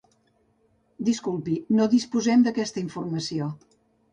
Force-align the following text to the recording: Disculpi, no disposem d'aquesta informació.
Disculpi, 1.09 1.57
no 1.81 1.87
disposem 1.93 2.47
d'aquesta 2.49 2.85
informació. 2.87 3.53